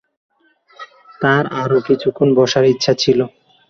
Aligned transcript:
তাঁর 1.21 1.43
আরো 1.61 1.77
কিছুক্ষণ 1.87 2.29
বসার 2.37 2.65
ইচ্ছা 2.73 2.93
ছিল। 2.93 3.19